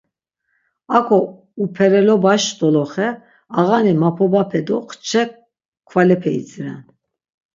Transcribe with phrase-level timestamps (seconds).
[0.97, 1.19] Ak̆o
[1.63, 3.07] uperelobaş doloxe
[3.59, 5.23] ağani mapobape do xçe
[5.87, 6.81] kvalepe idziren.